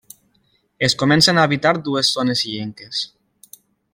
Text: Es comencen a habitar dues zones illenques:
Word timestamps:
Es 0.87 0.95
comencen 1.01 1.37
a 1.37 1.43
habitar 1.49 1.75
dues 1.89 2.11
zones 2.17 2.43
illenques: 2.53 3.03